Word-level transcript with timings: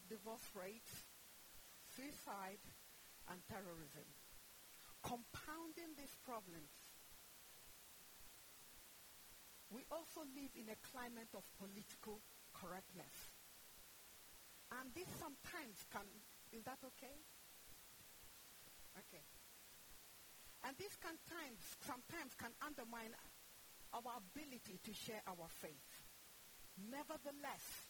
of 0.00 0.08
divorce 0.08 0.48
rates, 0.56 1.04
suicide, 1.92 2.64
and 3.28 3.36
terrorism. 3.44 4.08
Compounding 5.04 5.92
these 5.96 6.16
problems, 6.24 6.72
we 9.68 9.84
also 9.92 10.24
live 10.32 10.52
in 10.56 10.72
a 10.72 10.78
climate 10.80 11.30
of 11.36 11.44
political 11.60 12.20
correctness. 12.56 13.12
And 14.72 14.88
this 14.96 15.08
sometimes 15.20 15.76
can, 15.92 16.04
is 16.52 16.64
that 16.64 16.80
okay? 16.80 17.16
Okay. 18.96 19.24
And 20.64 20.76
this 20.76 20.96
can 21.00 21.16
times, 21.28 21.64
sometimes 21.86 22.36
can 22.36 22.52
undermine 22.60 23.14
our 23.94 24.20
ability 24.20 24.78
to 24.84 24.92
share 24.92 25.22
our 25.26 25.48
faith. 25.48 25.90
Nevertheless, 26.76 27.89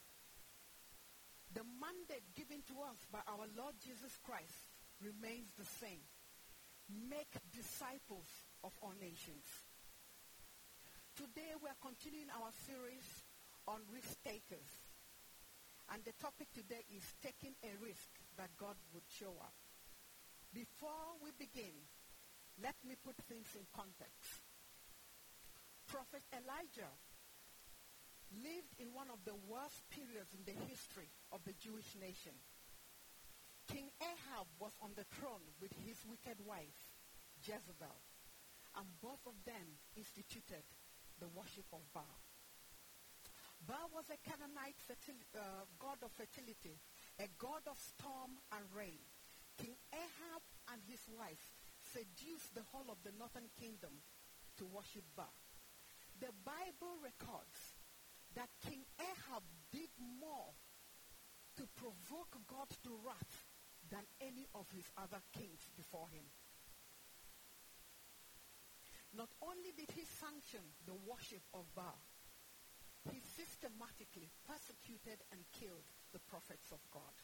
the 1.55 1.67
mandate 1.83 2.27
given 2.39 2.63
to 2.71 2.75
us 2.87 2.99
by 3.11 3.21
our 3.27 3.47
Lord 3.59 3.75
Jesus 3.83 4.15
Christ 4.23 4.71
remains 5.03 5.51
the 5.59 5.67
same. 5.67 6.03
Make 6.87 7.31
disciples 7.51 8.27
of 8.63 8.71
all 8.83 8.95
nations. 8.99 9.47
Today 11.19 11.55
we 11.59 11.67
are 11.67 11.83
continuing 11.83 12.31
our 12.31 12.55
series 12.67 13.07
on 13.67 13.83
risk 13.91 14.15
takers. 14.23 14.71
And 15.91 16.07
the 16.07 16.15
topic 16.23 16.47
today 16.55 16.87
is 16.95 17.03
taking 17.19 17.59
a 17.67 17.75
risk 17.83 18.11
that 18.39 18.55
God 18.55 18.79
would 18.95 19.07
show 19.11 19.35
up. 19.43 19.55
Before 20.55 21.19
we 21.19 21.35
begin, 21.35 21.75
let 22.63 22.79
me 22.87 22.95
put 23.03 23.19
things 23.27 23.51
in 23.59 23.67
context. 23.75 24.39
Prophet 25.91 26.23
Elijah 26.31 26.95
lived 28.31 28.75
in 28.79 28.95
one 28.95 29.11
of 29.11 29.19
the 29.27 29.35
worst 29.49 29.83
periods 29.91 30.31
in 30.35 30.47
the 30.47 30.55
history 30.71 31.11
of 31.33 31.43
the 31.45 31.55
Jewish 31.59 31.95
nation. 31.99 32.35
King 33.67 33.91
Ahab 34.03 34.47
was 34.59 34.75
on 34.83 34.91
the 34.95 35.07
throne 35.19 35.43
with 35.63 35.71
his 35.87 35.99
wicked 36.07 36.39
wife, 36.43 36.79
Jezebel, 37.43 37.99
and 38.79 38.87
both 39.03 39.23
of 39.27 39.35
them 39.47 39.79
instituted 39.95 40.63
the 41.19 41.31
worship 41.31 41.67
of 41.73 41.83
Baal. 41.95 42.23
Baal 43.67 43.91
was 43.93 44.09
a 44.09 44.19
Canaanite 44.25 44.79
fertil- 44.83 45.27
uh, 45.37 45.67
god 45.79 46.01
of 46.03 46.11
fertility, 46.17 46.81
a 47.19 47.29
god 47.39 47.63
of 47.69 47.77
storm 47.79 48.41
and 48.57 48.65
rain. 48.75 48.99
King 49.59 49.77
Ahab 49.93 50.43
and 50.73 50.81
his 50.89 51.05
wife 51.13 51.53
seduced 51.93 52.55
the 52.55 52.65
whole 52.73 52.89
of 52.89 53.03
the 53.05 53.13
northern 53.19 53.51
kingdom 53.61 54.01
to 54.57 54.65
worship 54.67 55.05
Baal. 55.15 55.35
The 56.19 56.33
Bible 56.45 56.99
records 57.05 57.80
that 58.35 58.49
King 58.69 58.85
Ahab 58.99 59.43
did 59.73 59.91
more 60.21 60.55
to 61.57 61.65
provoke 61.77 62.37
God 62.47 62.71
to 62.85 62.97
wrath 63.05 63.47
than 63.91 64.05
any 64.21 64.47
of 64.55 64.67
his 64.71 64.87
other 64.97 65.21
kings 65.35 65.67
before 65.77 66.07
him. 66.13 66.25
Not 69.13 69.31
only 69.43 69.75
did 69.75 69.91
he 69.91 70.07
sanction 70.07 70.63
the 70.87 70.95
worship 71.03 71.43
of 71.53 71.67
Baal, 71.75 71.99
he 73.11 73.19
systematically 73.35 74.31
persecuted 74.47 75.19
and 75.33 75.43
killed 75.59 75.89
the 76.13 76.23
prophets 76.31 76.71
of 76.71 76.79
God. 76.95 77.15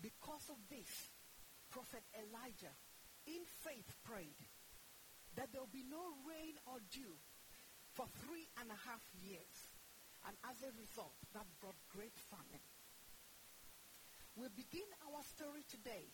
Because 0.00 0.50
of 0.50 0.58
this, 0.66 0.90
Prophet 1.70 2.02
Elijah, 2.16 2.74
in 3.26 3.44
faith, 3.62 3.86
prayed 4.02 4.40
that 5.36 5.52
there 5.52 5.60
will 5.60 5.70
be 5.70 5.86
no 5.86 6.02
rain 6.26 6.58
or 6.66 6.82
dew 6.90 7.14
for 7.94 8.06
three 8.26 8.48
and 8.58 8.70
a 8.70 8.80
half 8.88 9.04
years. 9.22 9.67
And 10.26 10.34
as 10.48 10.58
a 10.62 10.72
result, 10.74 11.14
that 11.34 11.46
brought 11.60 11.78
great 11.92 12.16
famine. 12.30 12.64
We 14.34 14.46
begin 14.54 14.86
our 15.06 15.22
story 15.22 15.66
today 15.66 16.10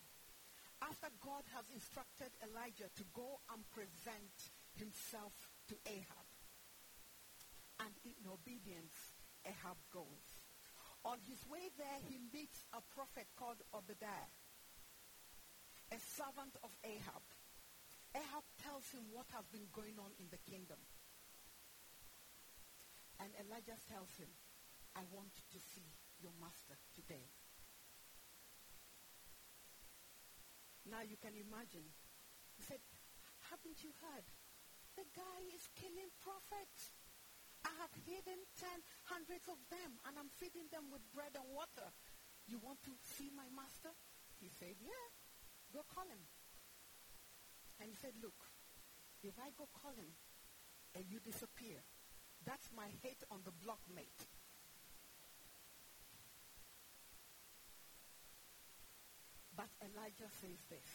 after 0.80 1.08
God 1.20 1.44
has 1.52 1.68
instructed 1.72 2.32
Elijah 2.40 2.88
to 2.88 3.04
go 3.12 3.40
and 3.52 3.60
present 3.72 4.36
himself 4.76 5.32
to 5.68 5.76
Ahab. 5.88 6.28
And 7.80 7.92
in 8.04 8.16
obedience, 8.28 9.16
Ahab 9.44 9.76
goes. 9.92 10.24
On 11.04 11.20
his 11.28 11.44
way 11.52 11.68
there, 11.76 12.00
he 12.08 12.16
meets 12.32 12.64
a 12.72 12.80
prophet 12.96 13.28
called 13.36 13.60
Obadiah, 13.76 14.32
a 15.92 16.00
servant 16.00 16.56
of 16.64 16.72
Ahab. 16.80 17.24
Ahab 18.16 18.46
tells 18.64 18.88
him 18.88 19.04
what 19.12 19.28
has 19.36 19.44
been 19.52 19.68
going 19.74 20.00
on 20.00 20.16
in 20.16 20.32
the 20.32 20.40
kingdom. 20.48 20.80
And 23.24 23.32
Elijah 23.40 23.80
tells 23.88 24.12
him, 24.20 24.28
I 24.92 25.00
want 25.08 25.32
to 25.32 25.56
see 25.56 25.88
your 26.20 26.36
master 26.36 26.76
today. 26.92 27.32
Now 30.84 31.00
you 31.00 31.16
can 31.16 31.32
imagine. 31.32 31.88
He 32.52 32.60
said, 32.60 32.84
haven't 33.48 33.80
you 33.80 33.96
heard? 34.04 34.28
The 35.00 35.08
guy 35.16 35.40
is 35.56 35.64
killing 35.72 36.12
prophets. 36.20 36.92
I 37.64 37.72
have 37.80 37.96
hidden 38.04 38.44
ten, 38.60 38.84
hundreds 39.08 39.48
of 39.48 39.56
them, 39.72 39.96
and 40.04 40.20
I'm 40.20 40.28
feeding 40.36 40.68
them 40.68 40.92
with 40.92 41.00
bread 41.08 41.32
and 41.32 41.48
water. 41.48 41.88
You 42.44 42.60
want 42.60 42.84
to 42.84 42.92
see 43.16 43.32
my 43.32 43.48
master? 43.48 43.96
He 44.36 44.52
said, 44.52 44.76
yeah, 44.84 45.08
go 45.72 45.80
call 45.88 46.04
him. 46.04 46.20
And 47.80 47.88
he 47.88 47.96
said, 47.96 48.20
look, 48.20 48.36
if 49.24 49.32
I 49.40 49.48
go 49.56 49.64
call 49.72 49.96
him 49.96 50.12
and 50.92 51.08
you 51.08 51.24
disappear, 51.24 51.80
that's 52.46 52.68
my 52.76 52.88
hate 53.02 53.24
on 53.30 53.40
the 53.44 53.52
block 53.64 53.80
mate. 53.94 54.22
But 59.56 59.70
Elijah 59.80 60.30
says 60.40 60.58
this. 60.68 60.88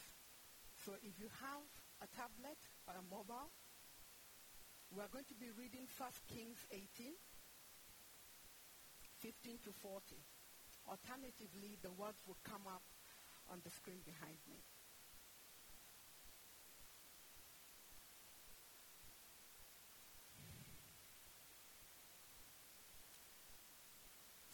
So 0.84 0.92
if 1.02 1.18
you 1.18 1.28
have 1.40 1.64
a 2.00 2.08
tablet 2.16 2.60
or 2.88 2.94
a 2.96 3.04
mobile, 3.08 3.50
we 4.94 5.02
are 5.02 5.12
going 5.12 5.28
to 5.28 5.38
be 5.38 5.48
reading 5.56 5.86
1 5.86 6.10
Kings 6.28 6.58
18, 6.72 7.14
15 9.20 9.58
to 9.64 9.70
40. 9.72 10.16
Alternatively, 10.88 11.78
the 11.82 11.92
words 11.92 12.18
will 12.26 12.40
come 12.42 12.66
up 12.66 12.82
on 13.52 13.60
the 13.64 13.70
screen 13.70 14.00
behind 14.04 14.38
me. 14.48 14.58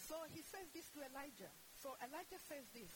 So 0.06 0.14
he 0.30 0.42
says 0.56 0.72
this 0.72 0.88
to 0.96 1.04
Elijah. 1.04 1.52
So 1.76 1.92
Elijah 2.00 2.40
says 2.48 2.64
this, 2.72 2.88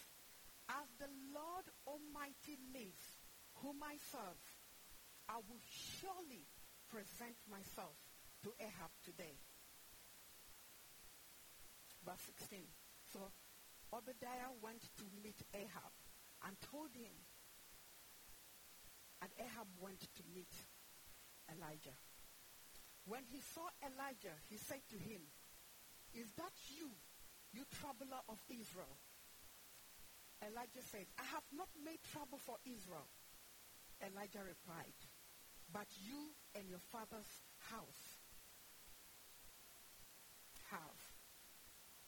as 0.73 0.89
the 0.97 1.13
Lord 1.37 1.69
Almighty 1.85 2.57
lives, 2.73 3.21
whom 3.61 3.85
I 3.85 4.01
serve, 4.01 4.41
I 5.29 5.37
will 5.45 5.61
surely 6.01 6.49
present 6.89 7.37
myself 7.53 7.93
to 8.49 8.57
Ahab 8.57 8.89
today. 9.05 9.37
Verse 12.01 12.25
16. 12.49 12.65
So 13.13 13.21
Obadiah 13.93 14.57
went 14.65 14.81
to 14.97 15.05
meet 15.21 15.37
Ahab 15.53 15.93
and 16.49 16.57
told 16.73 16.89
him, 16.97 17.13
and 19.21 19.29
Ahab 19.37 19.69
went 19.77 20.01
to 20.01 20.23
meet 20.33 20.55
Elijah. 21.53 21.99
When 23.05 23.21
he 23.29 23.45
saw 23.53 23.69
Elijah, 23.85 24.33
he 24.49 24.57
said 24.57 24.81
to 24.89 24.97
him, 24.97 25.21
is 26.15 26.27
that 26.41 26.55
you, 26.73 26.89
you 27.53 27.63
troubler 27.81 28.23
of 28.29 28.39
Israel? 28.49 28.97
Elijah 30.41 30.85
said, 30.89 31.05
I 31.21 31.27
have 31.37 31.45
not 31.53 31.69
made 31.85 32.01
trouble 32.13 32.41
for 32.41 32.57
Israel. 32.65 33.09
Elijah 34.01 34.41
replied, 34.41 34.97
but 35.69 35.87
you 36.09 36.33
and 36.57 36.65
your 36.69 36.81
father's 36.89 37.29
house 37.69 38.05
have. 40.73 40.99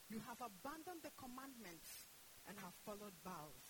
You 0.09 0.21
have 0.29 0.41
abandoned 0.41 1.05
the 1.05 1.13
commandments 1.21 2.09
and 2.49 2.57
have 2.65 2.75
followed 2.85 3.17
Baals. 3.25 3.67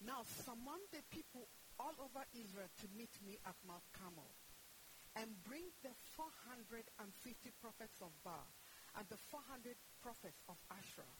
Now 0.00 0.24
summon 0.44 0.80
the 0.92 1.04
people 1.12 1.48
all 1.80 1.92
over 2.00 2.24
Israel 2.32 2.68
to 2.80 2.86
meet 2.96 3.12
me 3.24 3.36
at 3.44 3.56
Mount 3.64 3.84
Carmel 3.92 4.32
and 5.16 5.28
bring 5.44 5.64
the 5.80 5.92
450 6.16 6.84
prophets 7.60 8.00
of 8.04 8.12
Baal 8.24 8.48
and 8.96 9.04
the 9.08 9.20
400 9.32 9.76
prophets 10.06 10.38
of 10.46 10.54
Asherah 10.70 11.18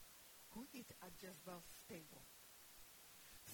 who 0.55 0.63
eat 0.71 0.87
at 1.03 1.11
Jezebel's 1.19 1.67
stable. 1.75 2.23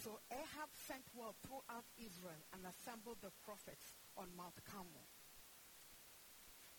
So 0.04 0.20
Ahab 0.28 0.68
sent 0.76 1.08
word 1.16 1.32
throughout 1.40 1.88
Israel 1.96 2.36
and 2.52 2.68
assembled 2.68 3.24
the 3.24 3.32
prophets 3.40 3.96
on 4.20 4.28
Mount 4.36 4.60
Carmel. 4.68 5.08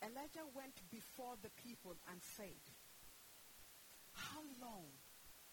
Elijah 0.05 0.45
went 0.53 0.85
before 0.93 1.33
the 1.41 1.49
people 1.57 1.97
and 2.13 2.21
said, 2.21 2.61
How 4.13 4.45
long 4.61 4.85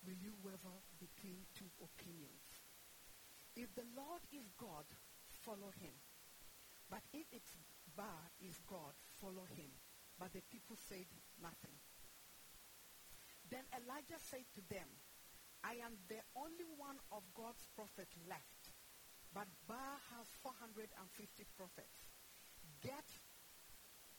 will 0.05 0.20
you 0.20 0.37
waver 0.44 0.76
between 1.00 1.49
two 1.56 1.73
opinions? 1.81 2.44
If 3.56 3.73
the 3.73 3.88
Lord 3.97 4.20
is 4.29 4.52
God, 4.61 4.85
follow 5.41 5.73
him. 5.81 5.97
But 6.93 7.08
if 7.17 7.25
it's 7.32 7.56
Baal 7.97 8.29
is 8.44 8.61
God, 8.69 8.93
follow 9.25 9.49
him. 9.56 9.73
But 10.20 10.37
the 10.37 10.44
people 10.52 10.76
said 10.76 11.08
nothing. 11.41 11.81
Then 13.50 13.67
Elijah 13.75 14.19
said 14.31 14.47
to 14.55 14.62
them, 14.70 14.87
I 15.67 15.82
am 15.82 15.99
the 16.08 16.23
only 16.38 16.64
one 16.79 16.97
of 17.12 17.26
God's 17.35 17.67
prophets 17.76 18.14
left, 18.31 18.62
but 19.35 19.50
Baal 19.67 19.99
has 20.17 20.26
450 20.41 20.88
prophets. 21.58 21.99
Get 22.81 23.05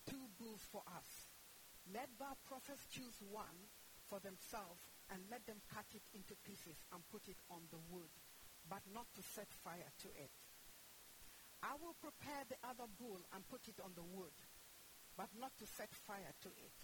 two 0.06 0.28
bulls 0.38 0.62
for 0.70 0.84
us. 0.86 1.32
Let 1.90 2.12
Baal 2.20 2.38
prophets 2.46 2.86
choose 2.92 3.18
one 3.26 3.58
for 4.06 4.20
themselves 4.20 4.84
and 5.10 5.18
let 5.32 5.42
them 5.48 5.58
cut 5.72 5.88
it 5.96 6.04
into 6.14 6.36
pieces 6.46 6.78
and 6.92 7.02
put 7.10 7.26
it 7.26 7.40
on 7.50 7.64
the 7.72 7.80
wood, 7.90 8.12
but 8.68 8.84
not 8.92 9.08
to 9.16 9.22
set 9.34 9.50
fire 9.64 9.90
to 10.04 10.08
it. 10.14 10.30
I 11.62 11.74
will 11.80 11.96
prepare 11.98 12.44
the 12.46 12.60
other 12.62 12.86
bull 13.00 13.22
and 13.34 13.46
put 13.48 13.66
it 13.66 13.80
on 13.82 13.94
the 13.94 14.04
wood, 14.04 14.34
but 15.16 15.30
not 15.38 15.56
to 15.58 15.66
set 15.66 15.90
fire 16.06 16.34
to 16.42 16.50
it. 16.60 16.78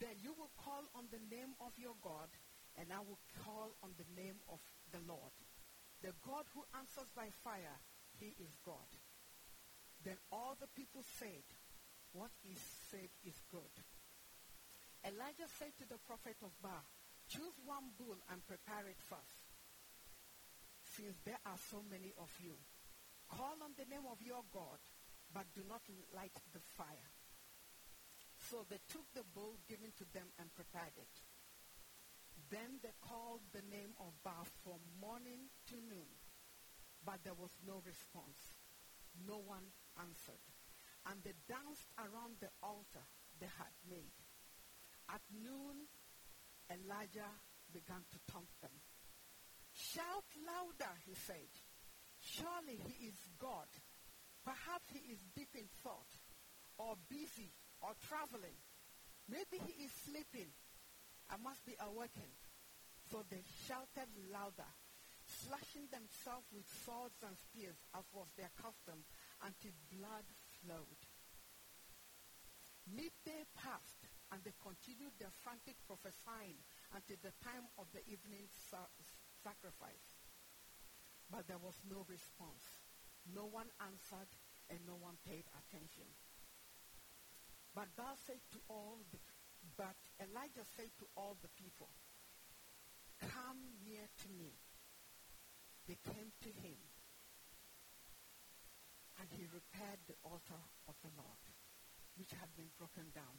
Then 0.00 0.16
you 0.22 0.32
will 0.36 0.50
call 0.56 0.84
on 0.96 1.08
the 1.12 1.22
name 1.28 1.52
of 1.60 1.72
your 1.76 1.96
God, 2.02 2.28
and 2.78 2.88
I 2.92 3.00
will 3.00 3.20
call 3.44 3.76
on 3.84 3.92
the 4.00 4.08
name 4.16 4.40
of 4.48 4.60
the 4.90 5.00
Lord. 5.04 5.34
The 6.02 6.16
God 6.26 6.48
who 6.54 6.64
answers 6.74 7.08
by 7.14 7.28
fire, 7.44 7.78
he 8.18 8.34
is 8.40 8.52
God. 8.64 8.88
Then 10.04 10.18
all 10.32 10.56
the 10.58 10.70
people 10.74 11.02
said, 11.18 11.46
What 12.12 12.32
is 12.42 12.58
said 12.90 13.12
is 13.22 13.38
good. 13.50 13.74
Elijah 15.06 15.50
said 15.58 15.74
to 15.78 15.86
the 15.86 15.98
prophet 16.06 16.36
of 16.42 16.50
Baal, 16.62 16.86
Choose 17.30 17.54
one 17.64 17.94
bull 17.98 18.18
and 18.30 18.44
prepare 18.46 18.86
it 18.90 18.98
first, 18.98 19.46
since 20.98 21.14
there 21.24 21.38
are 21.46 21.58
so 21.70 21.82
many 21.90 22.12
of 22.18 22.30
you. 22.42 22.58
Call 23.30 23.56
on 23.62 23.72
the 23.78 23.88
name 23.88 24.04
of 24.10 24.20
your 24.20 24.42
God, 24.52 24.78
but 25.32 25.46
do 25.54 25.62
not 25.68 25.80
light 26.14 26.34
the 26.52 26.60
fire. 26.76 27.10
So 28.52 28.68
they 28.68 28.84
took 28.92 29.08
the 29.16 29.24
bull 29.32 29.56
given 29.64 29.96
to 29.96 30.04
them 30.12 30.28
and 30.36 30.52
prepared 30.52 30.92
it. 31.00 31.14
Then 32.52 32.84
they 32.84 32.92
called 33.00 33.40
the 33.48 33.64
name 33.64 33.96
of 33.96 34.12
Baal 34.20 34.44
from 34.60 34.76
morning 35.00 35.48
to 35.72 35.76
noon, 35.88 36.12
but 37.00 37.24
there 37.24 37.32
was 37.32 37.56
no 37.64 37.80
response. 37.80 38.52
No 39.24 39.40
one 39.40 39.72
answered. 39.96 40.44
And 41.08 41.24
they 41.24 41.32
danced 41.48 41.88
around 41.96 42.44
the 42.44 42.52
altar 42.60 43.00
they 43.40 43.48
had 43.56 43.72
made. 43.88 44.12
At 45.08 45.24
noon, 45.32 45.88
Elijah 46.68 47.32
began 47.72 48.04
to 48.04 48.18
taunt 48.28 48.52
them. 48.60 48.76
Shout 49.72 50.28
louder, 50.44 50.92
he 51.08 51.16
said. 51.16 51.48
Surely 52.20 52.76
he 52.84 53.08
is 53.08 53.16
God. 53.40 53.72
Perhaps 54.44 54.92
he 54.92 55.08
is 55.08 55.24
deep 55.32 55.56
in 55.56 55.72
thought, 55.80 56.12
or 56.76 57.00
busy, 57.08 57.48
or 57.82 57.92
traveling. 58.06 58.56
Maybe 59.28 59.58
he 59.66 59.84
is 59.84 59.92
sleeping. 60.06 60.50
I 61.30 61.36
must 61.42 61.64
be 61.66 61.74
awakened. 61.78 62.38
So 63.10 63.26
they 63.28 63.42
shouted 63.66 64.08
louder, 64.32 64.70
slashing 65.26 65.90
themselves 65.90 66.46
with 66.54 66.64
swords 66.86 67.18
and 67.26 67.36
spears, 67.36 67.76
as 67.92 68.06
was 68.14 68.30
their 68.38 68.50
custom, 68.56 69.04
until 69.42 69.74
blood 69.90 70.26
flowed. 70.62 71.02
Midday 72.88 73.44
passed, 73.54 74.06
and 74.32 74.40
they 74.42 74.54
continued 74.58 75.14
their 75.18 75.32
frantic 75.44 75.76
prophesying 75.86 76.58
until 76.94 77.18
the 77.22 77.34
time 77.44 77.68
of 77.78 77.86
the 77.92 78.02
evening 78.10 78.48
sa- 78.70 78.90
sacrifice. 79.44 80.06
But 81.30 81.46
there 81.46 81.62
was 81.62 81.78
no 81.88 82.04
response. 82.08 82.64
No 83.28 83.46
one 83.46 83.70
answered, 83.80 84.28
and 84.68 84.80
no 84.86 84.98
one 84.98 85.16
paid 85.24 85.44
attention. 85.54 86.08
But 87.74 87.88
thou 87.96 88.12
said 88.26 88.40
to 88.52 88.58
all 88.68 89.00
the, 89.10 89.18
but 89.76 89.96
Elijah 90.20 90.64
said 90.76 90.92
to 90.98 91.06
all 91.16 91.36
the 91.40 91.48
people, 91.56 91.88
Come 93.20 93.80
near 93.84 94.04
to 94.04 94.28
me. 94.36 94.52
They 95.88 95.98
came 95.98 96.30
to 96.46 96.50
him, 96.62 96.78
and 99.18 99.26
he 99.34 99.50
repaired 99.50 99.98
the 100.06 100.14
altar 100.22 100.62
of 100.86 100.94
the 101.02 101.10
Lord, 101.18 101.42
which 102.14 102.30
had 102.38 102.54
been 102.54 102.70
broken 102.78 103.10
down. 103.10 103.38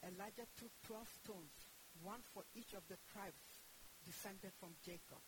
Elijah 0.00 0.48
took 0.56 0.72
twelve 0.80 1.08
stones, 1.20 1.68
one 2.00 2.24
for 2.32 2.44
each 2.54 2.72
of 2.72 2.86
the 2.88 2.96
tribes 3.12 3.60
descended 4.04 4.52
from 4.56 4.78
Jacob, 4.80 5.20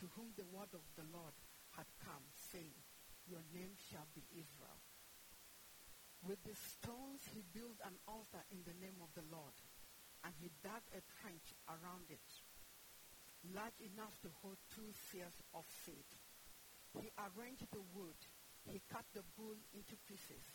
to 0.00 0.10
whom 0.16 0.34
the 0.34 0.48
word 0.50 0.74
of 0.74 0.82
the 0.96 1.06
Lord 1.12 1.34
had 1.76 1.86
come, 2.02 2.24
saying, 2.34 2.74
Your 3.28 3.44
name 3.54 3.78
shall 3.78 4.08
be 4.14 4.26
Israel. 4.32 4.80
With 6.22 6.38
the 6.46 6.54
stones 6.54 7.26
he 7.34 7.42
built 7.50 7.82
an 7.82 7.98
altar 8.06 8.46
in 8.54 8.62
the 8.62 8.78
name 8.78 9.02
of 9.02 9.10
the 9.18 9.26
Lord, 9.26 9.58
and 10.22 10.30
he 10.38 10.54
dug 10.62 10.86
a 10.94 11.02
trench 11.18 11.50
around 11.66 12.06
it, 12.14 12.28
large 13.50 13.74
enough 13.82 14.14
to 14.22 14.30
hold 14.38 14.54
two 14.70 14.94
seahs 15.10 15.34
of 15.50 15.66
seed. 15.82 16.06
He 16.94 17.10
arranged 17.18 17.66
the 17.74 17.82
wood. 17.98 18.18
He 18.62 18.78
cut 18.86 19.02
the 19.10 19.26
bull 19.34 19.58
into 19.74 19.98
pieces 20.06 20.46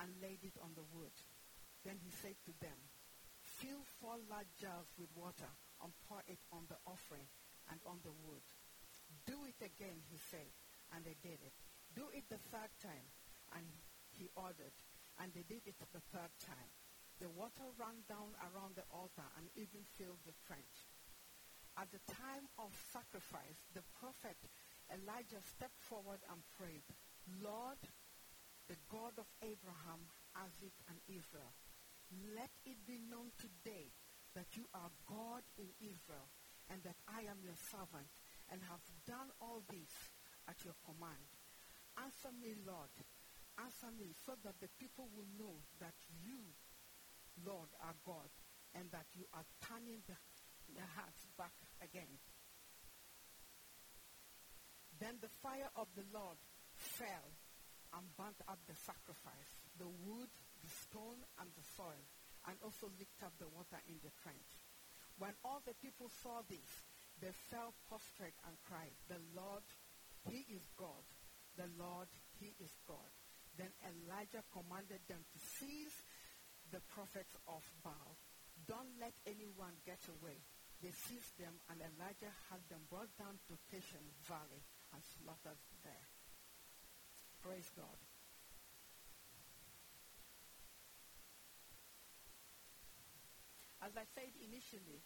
and 0.00 0.08
laid 0.24 0.40
it 0.40 0.56
on 0.64 0.72
the 0.72 0.88
wood. 0.96 1.12
Then 1.84 2.00
he 2.00 2.08
said 2.08 2.40
to 2.48 2.52
them, 2.64 2.80
Fill 3.60 3.84
four 4.00 4.16
large 4.32 4.48
jars 4.56 4.88
with 4.96 5.12
water 5.12 5.52
and 5.84 5.92
pour 6.08 6.24
it 6.24 6.40
on 6.48 6.64
the 6.72 6.80
offering 6.88 7.28
and 7.68 7.76
on 7.84 8.00
the 8.00 8.16
wood. 8.24 8.40
Do 9.28 9.44
it 9.44 9.60
again, 9.60 10.00
he 10.08 10.16
said, 10.16 10.48
and 10.96 11.04
they 11.04 11.20
did 11.20 11.36
it. 11.44 11.52
Do 11.92 12.08
it 12.16 12.24
the 12.32 12.40
third 12.48 12.72
time, 12.80 13.06
and 13.52 13.68
he 14.16 14.30
ordered, 14.34 14.74
and 15.20 15.32
they 15.32 15.44
did 15.46 15.66
it 15.66 15.78
the 15.78 16.02
third 16.10 16.32
time. 16.40 16.72
The 17.20 17.30
water 17.30 17.70
ran 17.78 18.02
down 18.08 18.34
around 18.42 18.74
the 18.74 18.86
altar 18.90 19.26
and 19.38 19.46
even 19.54 19.86
filled 19.94 20.22
the 20.26 20.34
trench. 20.46 20.90
At 21.78 21.90
the 21.90 22.02
time 22.06 22.46
of 22.58 22.74
sacrifice, 22.90 23.58
the 23.74 23.86
prophet 23.98 24.38
Elijah 24.90 25.42
stepped 25.42 25.78
forward 25.78 26.22
and 26.30 26.42
prayed, 26.58 26.86
Lord, 27.42 27.78
the 28.68 28.78
God 28.90 29.18
of 29.18 29.26
Abraham, 29.42 30.06
Isaac, 30.34 30.74
and 30.90 30.98
Israel, 31.08 31.54
let 32.34 32.50
it 32.66 32.78
be 32.86 33.00
known 33.10 33.32
today 33.38 33.90
that 34.34 34.56
you 34.56 34.66
are 34.74 34.90
God 35.06 35.42
in 35.58 35.70
Israel 35.80 36.30
and 36.70 36.82
that 36.82 36.98
I 37.08 37.26
am 37.26 37.42
your 37.42 37.58
servant 37.58 38.10
and 38.50 38.60
have 38.68 38.82
done 39.06 39.30
all 39.40 39.62
this 39.70 39.92
at 40.48 40.64
your 40.64 40.74
command. 40.84 41.26
Answer 41.98 42.34
me, 42.34 42.54
Lord. 42.66 42.90
Answer 43.58 43.90
me 43.94 44.10
so 44.26 44.34
that 44.42 44.58
the 44.60 44.68
people 44.78 45.06
will 45.14 45.30
know 45.38 45.54
that 45.78 45.94
you, 46.26 46.42
Lord, 47.46 47.70
are 47.78 47.94
God 48.04 48.30
and 48.74 48.90
that 48.90 49.06
you 49.14 49.24
are 49.30 49.46
turning 49.62 50.02
the, 50.10 50.18
their 50.74 50.90
hearts 50.98 51.22
back 51.38 51.54
again. 51.78 52.10
Then 54.98 55.18
the 55.22 55.30
fire 55.42 55.70
of 55.78 55.86
the 55.94 56.06
Lord 56.10 56.38
fell 56.74 57.30
and 57.94 58.04
burnt 58.18 58.42
up 58.50 58.58
the 58.66 58.74
sacrifice, 58.74 59.50
the 59.78 59.86
wood, 59.86 60.30
the 60.62 60.70
stone, 60.70 61.22
and 61.38 61.48
the 61.54 61.66
soil, 61.78 62.02
and 62.50 62.58
also 62.62 62.90
licked 62.98 63.22
up 63.22 63.32
the 63.38 63.48
water 63.54 63.78
in 63.86 64.02
the 64.02 64.10
trench. 64.22 64.50
When 65.18 65.34
all 65.46 65.62
the 65.62 65.78
people 65.78 66.10
saw 66.22 66.42
this, 66.50 66.66
they 67.22 67.30
fell 67.50 67.74
prostrate 67.86 68.34
and 68.46 68.58
cried, 68.66 68.94
The 69.06 69.22
Lord, 69.34 69.62
He 70.26 70.42
is 70.50 70.66
God. 70.74 71.06
The 71.56 71.70
Lord, 71.78 72.10
He 72.42 72.50
is 72.58 72.74
God. 72.86 73.14
Then 73.56 73.70
Elijah 73.86 74.42
commanded 74.50 75.02
them 75.06 75.22
to 75.22 75.38
seize 75.38 75.94
the 76.70 76.82
prophets 76.90 77.34
of 77.46 77.62
Baal. 77.82 78.18
Don't 78.66 78.98
let 78.98 79.14
anyone 79.26 79.78
get 79.86 80.00
away. 80.10 80.42
They 80.82 80.90
seized 80.90 81.38
them, 81.38 81.54
and 81.70 81.78
Elijah 81.78 82.34
had 82.50 82.60
them 82.68 82.82
brought 82.90 83.14
down 83.16 83.38
to 83.46 83.54
Kishon 83.70 84.04
Valley 84.26 84.62
and 84.92 85.00
slaughtered 85.00 85.60
there. 85.86 86.06
Praise 87.40 87.70
God. 87.76 87.98
As 93.84 93.92
I 93.96 94.04
said 94.16 94.32
initially, 94.40 95.04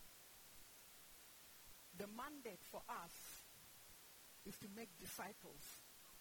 the 1.98 2.06
mandate 2.14 2.62
for 2.70 2.80
us 2.86 3.42
is 4.46 4.56
to 4.62 4.68
make 4.76 4.88
disciples 4.98 5.66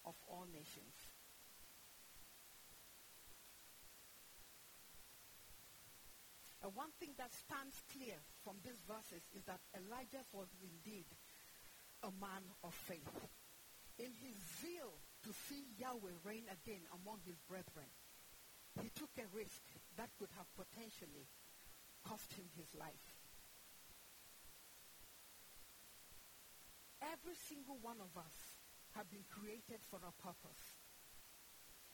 of 0.04 0.14
all 0.26 0.44
nations. 0.50 0.94
And 6.62 6.74
one 6.74 6.90
thing 6.98 7.14
that 7.18 7.30
stands 7.30 7.78
clear 7.94 8.18
from 8.42 8.58
these 8.66 8.78
verses 8.82 9.22
is 9.34 9.46
that 9.46 9.62
Elijah 9.78 10.26
was 10.34 10.50
indeed 10.58 11.06
a 12.02 12.10
man 12.18 12.42
of 12.66 12.74
faith. 12.74 13.14
In 13.98 14.10
his 14.22 14.38
zeal 14.62 14.94
to 15.22 15.30
see 15.46 15.62
Yahweh 15.78 16.18
reign 16.26 16.46
again 16.50 16.82
among 16.94 17.22
his 17.26 17.38
brethren, 17.46 17.90
he 18.82 18.90
took 18.94 19.10
a 19.18 19.26
risk 19.34 19.62
that 19.96 20.10
could 20.18 20.30
have 20.38 20.46
potentially 20.54 21.26
cost 22.06 22.32
him 22.34 22.46
his 22.54 22.70
life. 22.78 23.06
Every 27.02 27.34
single 27.34 27.78
one 27.82 27.98
of 28.02 28.10
us 28.18 28.38
have 28.94 29.10
been 29.10 29.26
created 29.30 29.82
for 29.86 29.98
a 30.02 30.14
purpose. 30.22 30.78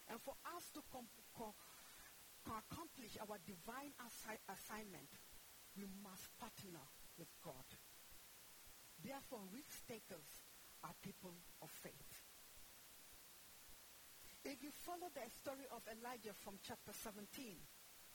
And 0.09 0.21
for 0.21 0.37
us 0.57 0.69
to 0.77 0.81
com- 0.93 1.09
co- 1.37 1.57
co- 2.45 2.61
accomplish 2.61 3.17
our 3.21 3.39
divine 3.45 3.93
assi- 4.05 4.45
assignment, 4.49 5.11
we 5.77 5.85
must 6.05 6.29
partner 6.39 6.85
with 7.19 7.29
God. 7.43 7.67
Therefore, 9.03 9.43
risk 9.53 9.85
takers 9.89 10.29
are 10.85 10.95
people 11.03 11.35
of 11.61 11.71
faith. 11.83 12.13
If 14.45 14.61
you 14.63 14.71
follow 14.85 15.09
the 15.17 15.25
story 15.41 15.65
of 15.73 15.81
Elijah 15.89 16.37
from 16.45 16.61
chapter 16.61 16.93
17, 16.93 17.57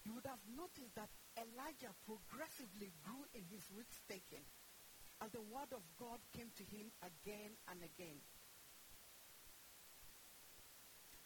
you 0.05 0.13
would 0.13 0.29
have 0.29 0.41
noticed 0.45 0.93
that 0.95 1.09
Elijah 1.35 1.91
progressively 2.05 2.93
grew 3.01 3.25
in 3.33 3.43
his 3.49 3.65
risk 3.73 3.97
taking 4.07 4.45
as 5.21 5.31
the 5.33 5.41
word 5.41 5.73
of 5.73 5.83
God 5.97 6.21
came 6.31 6.53
to 6.55 6.63
him 6.69 6.93
again 7.03 7.51
and 7.67 7.81
again. 7.83 8.21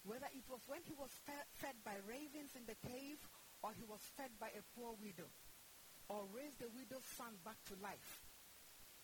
Whether 0.04 0.28
it 0.36 0.44
was 0.52 0.60
when 0.68 0.84
he 0.84 0.94
was 1.00 1.12
fed 1.24 1.76
by 1.86 1.96
ravens 2.08 2.52
in 2.56 2.68
the 2.68 2.76
cave, 2.88 3.20
or 3.64 3.72
he 3.72 3.84
was 3.88 4.02
fed 4.20 4.32
by 4.40 4.52
a 4.52 4.64
poor 4.76 4.96
widow, 5.00 5.32
or 6.10 6.28
raised 6.36 6.60
the 6.60 6.68
widow's 6.76 7.08
son 7.16 7.32
back 7.46 7.56
to 7.72 7.76
life, 7.82 8.20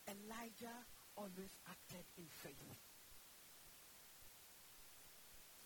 Elijah 0.06 0.84
always 1.16 1.56
acted 1.68 2.04
in 2.18 2.28
faith. 2.28 2.76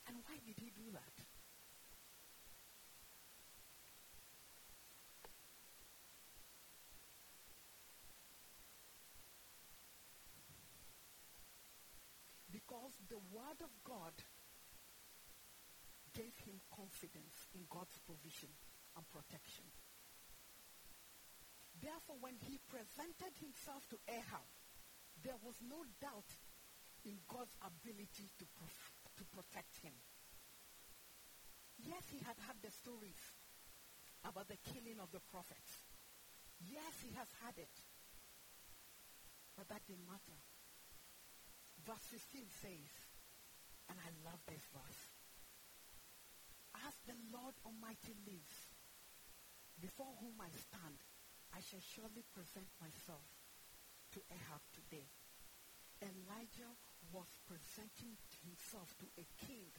And 0.06 0.16
why 0.22 0.38
did 0.46 0.54
he 0.62 0.70
do 0.70 0.92
that? 0.92 1.16
Because 12.52 12.94
the 13.08 13.18
word 13.34 13.58
of 13.60 13.70
God 13.82 14.12
gave 16.14 16.34
him 16.46 16.62
confidence 16.70 17.50
in 17.54 17.66
God's 17.68 17.98
provision 18.06 18.50
and 18.96 19.04
protection. 19.10 19.66
Therefore, 21.82 22.16
when 22.22 22.38
he 22.46 22.62
presented 22.70 23.34
himself 23.42 23.82
to 23.90 23.98
Ahab, 24.08 24.46
there 25.20 25.36
was 25.42 25.58
no 25.60 25.82
doubt 26.00 26.30
in 27.04 27.18
God's 27.28 27.52
ability 27.60 28.30
to, 28.40 28.46
prof- 28.56 28.94
to 29.18 29.24
protect 29.34 29.82
him. 29.82 29.92
Yes, 31.82 32.06
he 32.08 32.22
had 32.24 32.38
had 32.46 32.56
the 32.62 32.70
stories 32.70 33.18
about 34.24 34.48
the 34.48 34.56
killing 34.72 35.02
of 35.02 35.10
the 35.12 35.20
prophets. 35.28 35.82
Yes, 36.70 36.94
he 37.04 37.12
has 37.18 37.28
had 37.44 37.58
it. 37.58 37.76
But 39.58 39.68
that 39.68 39.84
didn't 39.84 40.06
matter. 40.06 40.38
Verse 41.84 42.06
15 42.08 42.48
says, 42.64 42.92
and 43.90 43.98
I 44.00 44.10
love 44.24 44.40
this 44.48 44.64
verse. 44.72 45.13
As 46.82 46.94
the 47.06 47.14
Lord 47.30 47.54
Almighty 47.62 48.18
lives, 48.26 48.58
before 49.80 50.10
whom 50.18 50.34
I 50.42 50.50
stand, 50.50 50.98
I 51.54 51.62
shall 51.62 51.82
surely 51.94 52.26
present 52.34 52.66
myself 52.82 53.22
to 54.12 54.18
Ahab 54.30 54.62
today. 54.74 55.06
Elijah 56.02 56.74
was 57.12 57.30
presenting 57.46 58.18
himself 58.42 58.90
to 58.98 59.06
a 59.18 59.26
king 59.46 59.70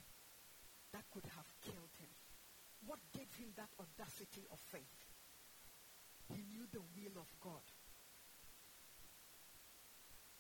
that 0.93 1.03
could 1.11 1.27
have 1.35 1.49
killed 1.67 1.91
him. 1.99 2.11
What 2.87 2.99
gave 3.11 3.27
him 3.35 3.51
that 3.59 3.71
audacity 3.75 4.47
of 4.51 4.59
faith? 4.71 4.99
He 6.31 6.43
knew 6.47 6.65
the 6.71 6.85
will 6.95 7.19
of 7.19 7.27
God. 7.41 7.65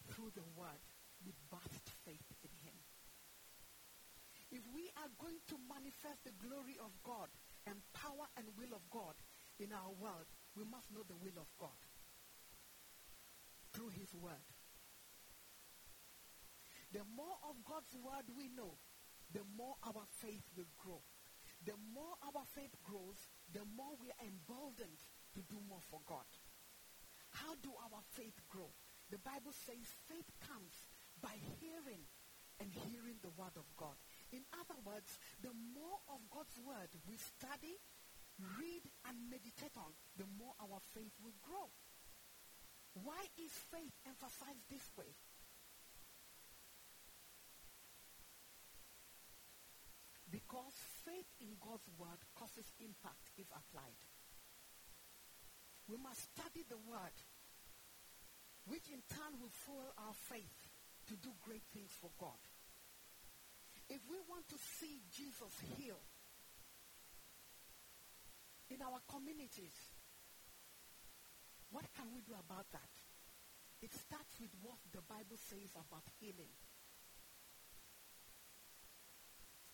Through 0.07 0.31
the 0.35 0.47
word, 0.55 0.83
we 1.25 1.33
birthed 1.51 1.89
faith 2.05 2.29
in 2.43 2.53
him. 2.63 2.77
If 4.55 4.63
we 4.71 4.87
are 5.03 5.11
going 5.19 5.43
to 5.51 5.59
manifest 5.67 6.23
the 6.23 6.31
glory 6.39 6.79
of 6.79 6.95
God 7.03 7.27
and 7.67 7.75
power 7.91 8.31
and 8.39 8.47
will 8.55 8.71
of 8.71 8.87
God 8.87 9.19
in 9.59 9.75
our 9.75 9.91
world, 9.99 10.31
we 10.55 10.63
must 10.63 10.87
know 10.95 11.03
the 11.03 11.19
will 11.19 11.35
of 11.35 11.51
God 11.59 11.75
through 13.75 13.91
his 13.91 14.15
word. 14.15 14.47
The 16.95 17.03
more 17.03 17.35
of 17.43 17.59
God's 17.67 17.91
word 17.99 18.31
we 18.31 18.47
know, 18.55 18.79
the 19.27 19.43
more 19.59 19.75
our 19.83 20.07
faith 20.23 20.47
will 20.55 20.71
grow. 20.79 21.03
The 21.67 21.75
more 21.91 22.15
our 22.23 22.47
faith 22.55 22.71
grows, 22.79 23.27
the 23.51 23.67
more 23.75 23.99
we 23.99 24.07
are 24.15 24.23
emboldened 24.23 25.03
to 25.35 25.43
do 25.51 25.59
more 25.67 25.83
for 25.83 25.99
God. 26.07 26.23
How 27.43 27.59
do 27.59 27.75
our 27.75 27.99
faith 28.15 28.39
grow? 28.47 28.71
The 29.11 29.19
Bible 29.19 29.51
says 29.51 29.83
faith 30.07 30.31
comes 30.39 30.87
by 31.19 31.35
hearing 31.59 32.07
and 32.63 32.71
hearing 32.71 33.19
the 33.19 33.35
word 33.35 33.59
of 33.59 33.67
God. 33.75 33.99
In 34.35 34.43
other 34.51 34.75
words, 34.83 35.15
the 35.39 35.55
more 35.71 36.03
of 36.11 36.19
God's 36.27 36.59
word 36.59 36.91
we 37.07 37.15
study, 37.15 37.79
read, 38.59 38.83
and 39.07 39.15
meditate 39.31 39.79
on, 39.79 39.95
the 40.19 40.27
more 40.35 40.51
our 40.59 40.83
faith 40.91 41.15
will 41.23 41.39
grow. 41.39 41.71
Why 42.99 43.23
is 43.39 43.55
faith 43.71 43.95
emphasized 44.03 44.67
this 44.67 44.83
way? 44.99 45.15
Because 50.27 50.75
faith 51.07 51.31
in 51.39 51.55
God's 51.63 51.87
word 51.95 52.19
causes 52.35 52.67
impact 52.83 53.31
if 53.39 53.47
applied. 53.55 54.03
We 55.87 55.95
must 55.95 56.27
study 56.35 56.67
the 56.67 56.81
word, 56.83 57.15
which 58.67 58.91
in 58.91 58.99
turn 59.07 59.39
will 59.39 59.53
fuel 59.63 59.95
our 59.95 60.15
faith 60.27 60.59
to 61.07 61.15
do 61.23 61.31
great 61.47 61.63
things 61.71 61.95
for 62.01 62.11
God. 62.19 62.41
If 63.89 64.01
we 64.09 64.17
want 64.27 64.49
to 64.49 64.57
see 64.79 65.01
Jesus 65.13 65.53
heal 65.77 66.01
in 68.69 68.81
our 68.81 68.97
communities, 69.05 69.77
what 71.69 71.85
can 71.93 72.09
we 72.13 72.21
do 72.21 72.33
about 72.33 72.65
that? 72.73 72.93
It 73.81 73.93
starts 73.93 74.39
with 74.41 74.49
what 74.63 74.81
the 74.89 75.05
Bible 75.05 75.37
says 75.37 75.69
about 75.77 76.07
healing. 76.17 76.49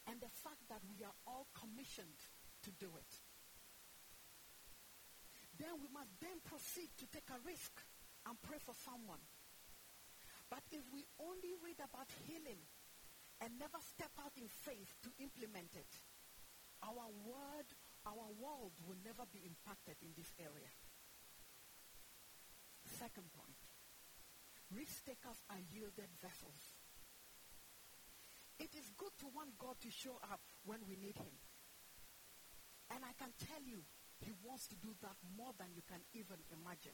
And 0.09 0.19
the 0.19 0.33
fact 0.43 0.59
that 0.67 0.83
we 0.91 1.05
are 1.05 1.15
all 1.23 1.47
commissioned 1.55 2.19
to 2.67 2.71
do 2.75 2.91
it. 2.99 3.11
Then 5.55 5.77
we 5.79 5.87
must 5.93 6.11
then 6.19 6.41
proceed 6.43 6.89
to 6.99 7.05
take 7.13 7.29
a 7.31 7.39
risk 7.47 7.71
and 8.27 8.35
pray 8.41 8.57
for 8.59 8.75
someone. 8.83 9.21
But 10.49 10.65
if 10.73 10.83
we 10.91 11.05
only 11.21 11.55
read 11.63 11.79
about 11.79 12.11
healing 12.27 12.59
and 13.41 13.57
never 13.57 13.81
step 13.81 14.13
out 14.21 14.37
in 14.37 14.45
faith 14.45 14.93
to 15.01 15.09
implement 15.17 15.73
it, 15.73 15.89
our 16.85 17.09
word, 17.25 17.67
our 18.05 18.29
world 18.37 18.77
will 18.85 18.97
never 19.01 19.25
be 19.33 19.41
impacted 19.41 19.97
in 20.05 20.13
this 20.13 20.29
area. 20.37 20.69
Second 22.85 23.33
point. 23.33 23.57
Risk 24.71 25.03
takers 25.03 25.41
are 25.49 25.59
yielded 25.73 26.09
vessels. 26.21 26.77
It 28.61 28.71
is 28.77 28.93
good 28.93 29.11
to 29.25 29.27
want 29.33 29.57
God 29.57 29.75
to 29.81 29.89
show 29.89 30.21
up 30.21 30.39
when 30.63 30.85
we 30.85 30.95
need 30.95 31.17
him. 31.17 31.33
And 32.93 33.01
I 33.01 33.17
can 33.17 33.33
tell 33.49 33.63
you, 33.65 33.81
he 34.21 34.31
wants 34.45 34.69
to 34.69 34.77
do 34.77 34.93
that 35.01 35.17
more 35.33 35.51
than 35.57 35.73
you 35.73 35.81
can 35.89 36.05
even 36.13 36.37
imagine. 36.53 36.93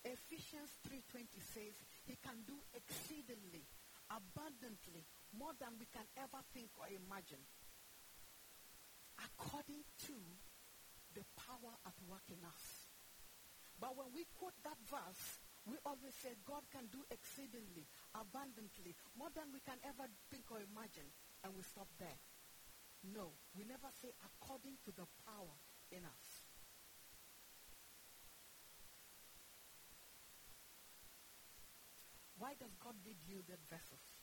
Ephesians 0.00 0.72
3.20 0.88 1.28
says 1.44 1.76
he 2.08 2.16
can 2.24 2.40
do 2.48 2.56
exceedingly, 2.72 3.68
abundantly, 4.08 5.04
more 5.36 5.52
than 5.60 5.76
we 5.78 5.86
can 5.90 6.06
ever 6.16 6.40
think 6.54 6.72
or 6.78 6.88
imagine. 6.88 7.42
According 9.18 9.82
to 10.08 10.16
the 11.14 11.24
power 11.34 11.74
at 11.84 11.96
work 12.06 12.24
in 12.30 12.40
us. 12.46 12.86
But 13.78 13.94
when 13.98 14.10
we 14.14 14.26
quote 14.38 14.56
that 14.62 14.78
verse, 14.86 15.38
we 15.66 15.76
always 15.84 16.14
say 16.18 16.34
God 16.46 16.64
can 16.70 16.86
do 16.90 17.02
exceedingly, 17.10 17.86
abundantly, 18.14 18.94
more 19.14 19.30
than 19.34 19.50
we 19.52 19.60
can 19.60 19.78
ever 19.84 20.06
think 20.30 20.48
or 20.50 20.62
imagine, 20.62 21.06
and 21.44 21.54
we 21.54 21.62
stop 21.62 21.90
there. 21.98 22.18
No, 23.04 23.38
we 23.54 23.62
never 23.62 23.90
say 24.02 24.10
according 24.24 24.78
to 24.86 24.90
the 24.90 25.06
power 25.26 25.54
in 25.90 26.02
us. 26.02 26.26
Why 32.38 32.54
does 32.58 32.74
God 32.78 32.94
need 33.04 33.18
yielded 33.26 33.58
vessels? 33.68 34.17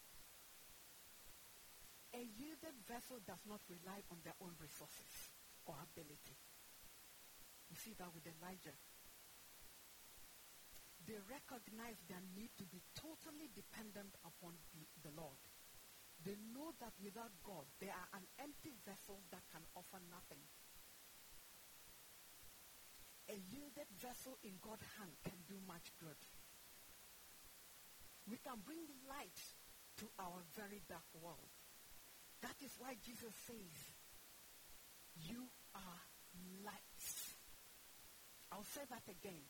A 2.16 2.24
yielded 2.40 2.80
vessel 2.88 3.20
does 3.28 3.44
not 3.44 3.60
rely 3.68 4.00
on 4.08 4.24
their 4.24 4.40
own 4.40 4.56
resources 4.56 5.12
or 5.68 5.76
ability. 5.84 6.40
We 7.68 7.76
see 7.76 7.92
that 8.00 8.08
with 8.16 8.24
Elijah. 8.24 8.76
They 11.04 11.20
recognize 11.28 12.00
their 12.08 12.24
need 12.32 12.56
to 12.56 12.66
be 12.72 12.80
totally 12.96 13.52
dependent 13.52 14.16
upon 14.24 14.56
the, 14.72 14.88
the 15.04 15.12
Lord. 15.12 15.38
They 16.24 16.40
know 16.56 16.72
that 16.80 16.96
without 17.04 17.36
God, 17.44 17.68
they 17.84 17.92
are 17.92 18.10
an 18.16 18.24
empty 18.40 18.72
vessel 18.88 19.20
that 19.36 19.44
can 19.52 19.68
offer 19.76 20.00
nothing. 20.08 20.42
A 23.28 23.38
yielded 23.52 23.92
vessel 24.00 24.40
in 24.48 24.56
God's 24.64 24.88
hand 24.96 25.12
can 25.28 25.38
do 25.52 25.60
much 25.68 25.92
good. 26.00 26.18
We 28.24 28.40
can 28.40 28.64
bring 28.64 28.88
light 29.12 29.42
to 30.00 30.06
our 30.16 30.40
very 30.56 30.80
dark 30.88 31.06
world. 31.20 31.55
That 32.46 32.62
is 32.62 32.78
why 32.78 32.94
Jesus 33.02 33.34
says, 33.50 33.76
You 35.26 35.50
are 35.74 36.02
lights. 36.62 37.34
I'll 38.54 38.70
say 38.70 38.86
that 38.88 39.04
again. 39.10 39.42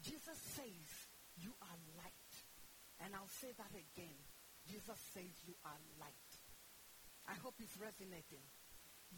Jesus 0.00 0.38
says 0.56 0.88
you 1.36 1.52
are 1.60 1.78
light. 1.96 2.32
And 3.04 3.12
I'll 3.14 3.32
say 3.40 3.52
that 3.56 3.72
again. 3.72 4.16
Jesus 4.64 4.96
says 5.12 5.32
you 5.44 5.54
are 5.64 5.80
light. 6.00 6.30
I 7.28 7.34
hope 7.42 7.54
it's 7.60 7.76
resonating. 7.76 8.44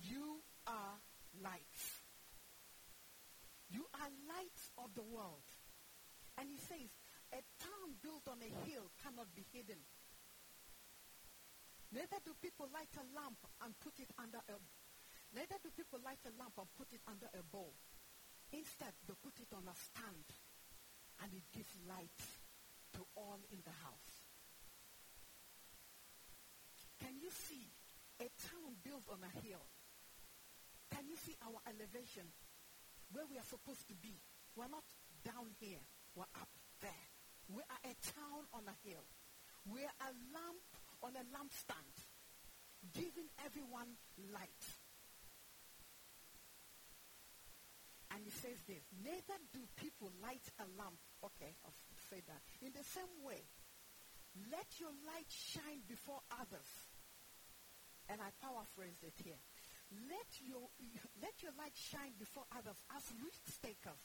You 0.03 0.43
are 0.67 0.99
light. 1.43 1.79
You 3.71 3.87
are 3.99 4.11
light 4.31 4.61
of 4.79 4.95
the 4.95 5.07
world. 5.07 5.47
And 6.39 6.49
he 6.51 6.59
says, 6.59 6.91
a 7.35 7.43
town 7.59 7.99
built 8.03 8.27
on 8.31 8.39
a 8.39 8.51
hill 8.67 8.91
cannot 9.03 9.31
be 9.35 9.47
hidden. 9.53 9.79
Neither 11.97 12.21
do 12.29 12.37
people 12.45 12.69
light 12.77 12.93
a 13.01 13.05
lamp 13.17 13.41
and 13.65 13.73
put 13.81 13.97
it 13.97 14.13
under 14.21 14.37
a 14.37 14.61
neither 15.33 15.57
do 15.65 15.73
people 15.73 15.97
light 16.05 16.21
a 16.29 16.33
lamp 16.37 16.53
and 16.61 16.69
put 16.77 16.93
it 16.93 17.01
under 17.09 17.25
a 17.33 17.41
bowl. 17.41 17.73
Instead, 18.53 18.93
they 19.09 19.17
put 19.25 19.33
it 19.41 19.49
on 19.57 19.65
a 19.65 19.73
stand 19.73 20.29
and 21.25 21.33
it 21.33 21.49
gives 21.57 21.73
light 21.89 22.21
to 22.93 23.01
all 23.17 23.41
in 23.49 23.65
the 23.65 23.73
house. 23.81 24.13
Can 27.01 27.17
you 27.17 27.33
see 27.33 27.65
a 28.21 28.29
town 28.45 28.77
built 28.85 29.09
on 29.09 29.25
a 29.25 29.33
hill? 29.41 29.65
Can 30.93 31.09
you 31.09 31.17
see 31.17 31.33
our 31.49 31.65
elevation 31.65 32.29
where 33.09 33.25
we 33.25 33.41
are 33.41 33.49
supposed 33.49 33.89
to 33.89 33.97
be? 33.97 34.21
We're 34.53 34.69
not 34.69 34.85
down 35.25 35.49
here, 35.65 35.81
we're 36.13 36.29
up 36.37 36.53
there. 36.85 37.09
We 37.49 37.65
are 37.65 37.83
a 37.89 37.95
town 38.05 38.45
on 38.53 38.69
a 38.69 38.77
hill. 38.85 39.09
We're 39.65 39.97
a 40.05 40.11
lamp 40.37 40.69
on 41.03 41.13
a 41.17 41.25
lampstand, 41.35 41.97
giving 42.95 43.29
everyone 43.45 43.97
light. 44.33 44.65
And 48.15 48.25
he 48.25 48.31
says 48.31 48.57
this, 48.65 48.81
neither 49.05 49.37
do 49.53 49.61
people 49.77 50.09
light 50.23 50.45
a 50.57 50.67
lamp. 50.81 50.97
Okay, 51.21 51.53
say 52.09 52.23
that. 52.25 52.41
In 52.65 52.73
the 52.73 52.87
same 52.87 53.13
way, 53.21 53.45
let 54.53 54.69
your 54.81 54.93
light 55.05 55.29
shine 55.29 55.85
before 55.89 56.21
others. 56.33 56.71
And 58.09 58.21
I 58.23 58.31
paraphrase 58.41 59.03
it 59.03 59.19
here. 59.21 59.41
Let 60.09 60.31
your, 60.41 60.71
let 61.23 61.43
your 61.43 61.53
light 61.59 61.75
shine 61.75 62.15
before 62.19 62.47
others 62.55 62.79
as 62.95 63.05
risk 63.21 63.61
takers, 63.61 64.01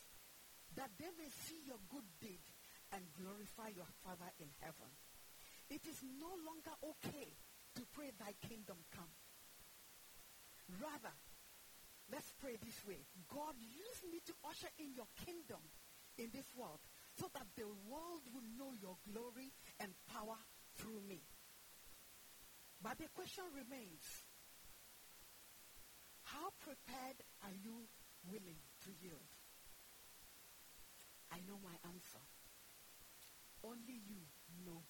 that 0.76 0.92
they 0.98 1.12
may 1.16 1.30
see 1.48 1.62
your 1.64 1.80
good 1.88 2.08
deed 2.20 2.44
and 2.92 3.02
glorify 3.16 3.72
your 3.72 3.88
Father 4.04 4.28
in 4.40 4.52
heaven. 4.60 4.92
It 5.72 5.88
is 5.88 6.04
no 6.20 6.28
longer 6.44 6.76
okay 6.84 7.32
to 7.80 7.82
pray 7.96 8.12
thy 8.20 8.36
kingdom 8.44 8.76
come. 8.92 9.08
Rather, 10.84 11.16
let's 12.12 12.28
pray 12.44 12.60
this 12.60 12.76
way. 12.84 13.00
God, 13.32 13.56
use 13.56 14.04
me 14.12 14.20
to 14.28 14.34
usher 14.44 14.68
in 14.84 14.92
your 14.92 15.08
kingdom 15.24 15.64
in 16.20 16.28
this 16.36 16.52
world 16.60 16.84
so 17.16 17.32
that 17.34 17.48
the 17.56 17.64
world 17.88 18.28
will 18.36 18.44
know 18.60 18.76
your 18.84 19.00
glory 19.08 19.56
and 19.80 19.96
power 20.12 20.36
through 20.76 21.00
me. 21.08 21.24
But 22.84 23.00
the 23.00 23.08
question 23.16 23.48
remains, 23.56 24.04
how 26.24 26.52
prepared 26.60 27.24
are 27.48 27.56
you 27.64 27.88
willing 28.28 28.60
to 28.84 28.90
yield? 29.00 29.32
I 31.32 31.40
know 31.48 31.56
my 31.64 31.76
answer. 31.88 32.20
Only 33.64 34.04
you 34.04 34.20
know. 34.66 34.84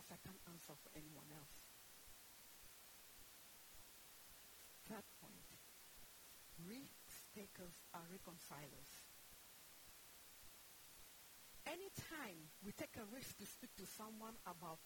Because 0.00 0.16
I 0.16 0.24
can't 0.24 0.44
answer 0.48 0.72
for 0.80 0.88
anyone 0.96 1.28
else. 1.28 1.60
Third 4.88 5.04
point. 5.20 5.50
Risk 6.64 7.20
are 7.92 8.06
reconcilers. 8.08 8.92
Anytime 11.68 12.48
we 12.64 12.72
take 12.72 12.96
a 12.96 13.04
risk 13.12 13.36
to 13.38 13.46
speak 13.46 13.76
to 13.76 13.84
someone 13.84 14.40
about 14.48 14.80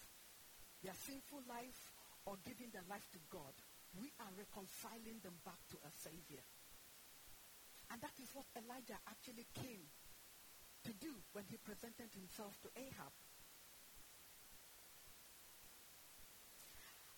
their 0.83 0.99
sinful 0.99 1.47
life 1.47 1.95
or 2.27 2.35
giving 2.43 2.75
their 2.75 2.87
life 2.91 3.07
to 3.15 3.23
God, 3.31 3.55
we 3.95 4.11
are 4.19 4.35
reconciling 4.35 5.23
them 5.23 5.39
back 5.47 5.63
to 5.71 5.79
a 5.87 5.91
Savior. 5.95 6.43
And 7.95 8.03
that 8.03 8.19
is 8.19 8.35
what 8.35 8.51
Elijah 8.59 8.99
actually 9.07 9.47
came 9.55 9.87
to 10.85 10.93
do 10.99 11.15
when 11.33 11.47
he 11.47 11.57
presented 11.63 12.11
himself 12.11 12.59
to 12.67 12.69
Ahab. 12.75 13.15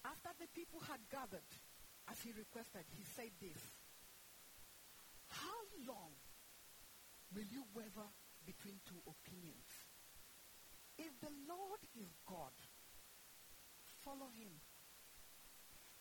After 0.07 0.31
the 0.39 0.47
people 0.55 0.79
had 0.87 1.03
gathered, 1.11 1.51
as 2.07 2.23
he 2.23 2.31
requested, 2.31 2.87
he 2.95 3.03
said 3.03 3.35
this 3.43 3.59
How 5.27 5.59
long 5.83 6.15
will 7.35 7.49
you 7.51 7.67
waver 7.75 8.07
between 8.47 8.79
two 8.87 9.03
opinions? 9.03 9.67
If 10.97 11.11
the 11.21 11.35
Lord 11.51 11.83
is 11.99 12.09
God, 12.25 12.55
follow 14.07 14.31
him. 14.31 14.55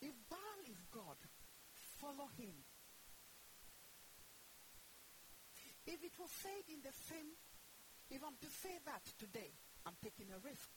If 0.00 0.14
Baal 0.30 0.62
is 0.70 0.78
God, 0.94 1.18
follow 1.98 2.30
him. 2.38 2.54
If 5.86 6.02
it 6.02 6.14
was 6.18 6.30
said 6.30 6.64
in 6.70 6.80
the 6.82 6.94
same, 7.10 7.34
if 8.10 8.22
I'm 8.22 8.38
to 8.40 8.50
say 8.62 8.78
that 8.86 9.02
today, 9.18 9.50
I'm 9.84 9.98
taking 10.02 10.30
a 10.30 10.38
risk. 10.38 10.70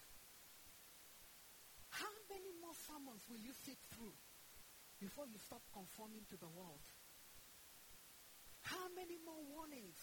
More 2.69 2.85
sermons 2.85 3.25
will 3.25 3.41
you 3.41 3.49
sit 3.65 3.81
through 3.89 4.13
before 5.01 5.25
you 5.25 5.41
stop 5.41 5.65
conforming 5.73 6.21
to 6.29 6.37
the 6.37 6.53
world? 6.53 6.85
How 8.61 8.93
many 8.93 9.17
more 9.25 9.41
warnings 9.57 9.97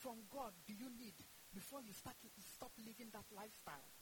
from 0.00 0.24
God 0.32 0.56
do 0.64 0.72
you 0.72 0.88
need 0.96 1.12
before 1.52 1.84
you 1.84 1.92
start 1.92 2.16
to 2.24 2.32
stop 2.56 2.72
living 2.80 3.12
that 3.12 3.28
lifestyle? 3.36 3.92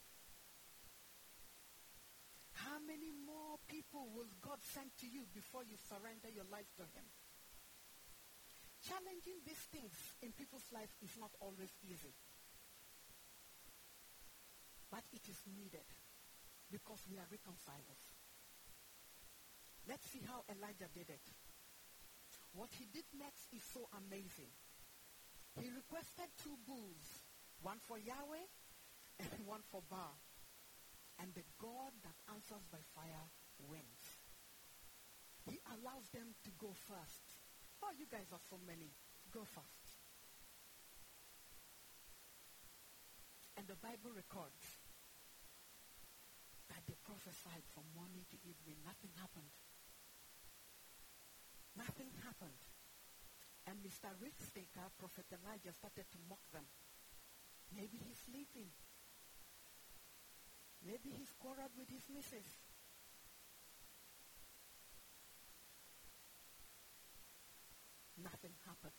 How 2.54 2.78
many 2.86 3.10
more 3.26 3.58
people 3.66 4.06
will 4.14 4.30
God 4.38 4.62
send 4.62 4.94
to 5.02 5.06
you 5.10 5.26
before 5.34 5.66
you 5.66 5.74
surrender 5.90 6.30
your 6.30 6.46
life 6.54 6.70
to 6.78 6.86
Him? 6.86 7.06
Challenging 8.86 9.42
these 9.42 9.66
things 9.74 9.98
in 10.22 10.30
people's 10.38 10.70
life 10.70 10.94
is 11.02 11.18
not 11.18 11.34
always 11.42 11.74
easy. 11.82 12.14
But 14.86 15.02
it 15.10 15.26
is 15.26 15.42
needed 15.50 15.82
because 16.72 17.04
we 17.12 17.20
are 17.20 17.28
reconcilers. 17.28 18.02
Let's 19.85 20.08
see 20.08 20.24
how 20.24 20.48
Elijah 20.48 20.88
did 20.96 21.12
it. 21.12 21.26
What 22.56 22.72
he 22.80 22.88
did 22.88 23.04
next 23.12 23.52
is 23.52 23.61
so 23.76 23.85
amazing. 23.92 24.48
He 25.61 25.68
requested 25.68 26.32
two 26.40 26.56
bulls, 26.64 27.28
one 27.61 27.76
for 27.85 28.00
Yahweh 28.00 28.48
and 29.20 29.28
one 29.44 29.61
for 29.68 29.85
Baal. 29.92 30.16
And 31.20 31.28
the 31.37 31.44
God 31.61 31.92
that 32.08 32.16
answers 32.32 32.64
by 32.72 32.80
fire 32.96 33.28
wins. 33.68 34.04
He 35.44 35.61
allows 35.76 36.08
them 36.16 36.32
to 36.48 36.50
go 36.56 36.72
first. 36.88 37.24
Oh, 37.85 37.92
you 37.98 38.08
guys 38.08 38.32
are 38.32 38.42
so 38.48 38.56
many. 38.64 38.96
Go 39.28 39.44
first. 39.44 39.87
And 43.58 43.66
the 43.68 43.76
Bible 43.76 44.16
records 44.16 44.81
that 46.72 46.80
they 46.88 46.96
prophesied 47.04 47.68
from 47.76 47.85
morning 47.92 48.24
to 48.32 48.40
evening. 48.48 48.80
Nothing 48.80 49.12
happened. 49.20 49.52
Nothing 51.76 52.08
happened. 52.24 52.61
And 53.68 53.76
Mr. 53.85 54.08
Risk 54.24 54.56
Taker, 54.56 54.88
Prophet 54.96 55.28
Elijah, 55.37 55.76
started 55.76 56.08
to 56.08 56.18
mock 56.32 56.40
them. 56.48 56.64
Maybe 57.76 58.00
he's 58.00 58.16
sleeping. 58.24 58.72
Maybe 60.80 61.12
he's 61.12 61.30
quarreled 61.37 61.76
with 61.76 61.92
his 61.92 62.08
missus. 62.08 62.48
Nothing 68.16 68.56
happened. 68.64 68.96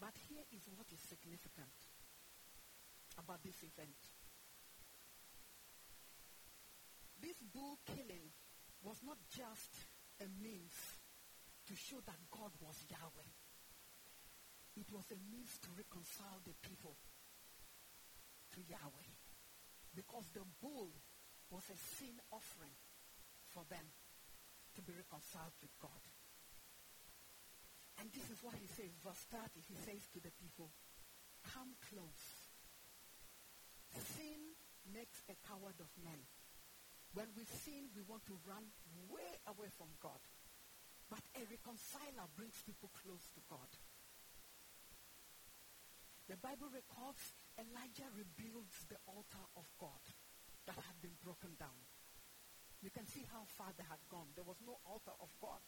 But 0.00 0.16
here 0.26 0.42
is 0.50 0.66
what 0.74 0.88
is 0.90 0.98
significant 1.04 1.76
about 3.18 3.42
this 3.44 3.62
event. 3.62 4.21
This 7.22 7.38
bull 7.54 7.78
killing 7.86 8.34
was 8.82 8.98
not 9.06 9.22
just 9.30 9.86
a 10.18 10.26
means 10.42 10.74
to 11.70 11.74
show 11.78 12.02
that 12.02 12.18
God 12.34 12.50
was 12.58 12.74
Yahweh. 12.90 13.32
It 14.74 14.90
was 14.90 15.06
a 15.14 15.20
means 15.30 15.54
to 15.62 15.70
reconcile 15.78 16.42
the 16.42 16.58
people 16.66 16.98
to 18.58 18.60
Yahweh. 18.66 19.10
Because 19.94 20.26
the 20.34 20.42
bull 20.58 20.90
was 21.50 21.62
a 21.70 21.78
sin 21.96 22.18
offering 22.34 22.74
for 23.54 23.62
them 23.70 23.86
to 24.74 24.80
be 24.82 24.90
reconciled 24.96 25.54
with 25.62 25.70
God. 25.78 26.02
And 28.00 28.10
this 28.10 28.26
is 28.32 28.42
what 28.42 28.56
he 28.58 28.66
says, 28.66 28.90
verse 29.04 29.22
30, 29.30 29.62
he 29.68 29.76
says 29.78 30.02
to 30.16 30.18
the 30.18 30.32
people, 30.40 30.72
come 31.54 31.76
close. 31.86 32.50
Sin 34.16 34.56
makes 34.90 35.22
a 35.28 35.36
coward 35.46 35.76
of 35.78 35.92
men. 36.02 36.24
When 37.12 37.28
we 37.36 37.44
sin, 37.44 37.92
we 37.92 38.00
want 38.08 38.24
to 38.26 38.36
run 38.48 38.64
way 39.12 39.28
away 39.44 39.68
from 39.76 39.92
God. 40.00 40.20
But 41.12 41.20
a 41.36 41.44
reconciler 41.44 42.24
brings 42.32 42.56
people 42.64 42.88
close 43.04 43.28
to 43.36 43.44
God. 43.52 43.68
The 46.24 46.40
Bible 46.40 46.72
records 46.72 47.36
Elijah 47.60 48.08
rebuilds 48.16 48.88
the 48.88 48.96
altar 49.04 49.44
of 49.60 49.68
God 49.76 50.00
that 50.64 50.80
had 50.80 50.96
been 51.04 51.18
broken 51.20 51.52
down. 51.60 51.76
You 52.80 52.88
can 52.88 53.04
see 53.04 53.28
how 53.28 53.44
far 53.44 53.76
they 53.76 53.84
had 53.84 54.00
gone. 54.08 54.32
There 54.32 54.48
was 54.48 54.56
no 54.64 54.80
altar 54.88 55.12
of 55.20 55.28
God. 55.36 55.60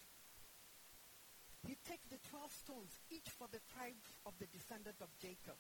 He 1.69 1.77
takes 1.85 2.09
the 2.09 2.21
12 2.33 2.53
stones, 2.53 2.93
each 3.13 3.29
for 3.29 3.49
the 3.53 3.61
tribes 3.77 4.09
of 4.25 4.33
the 4.41 4.49
descendant 4.49 4.97
of 5.05 5.13
Jacob, 5.21 5.57